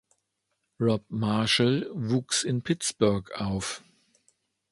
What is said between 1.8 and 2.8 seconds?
wuchs in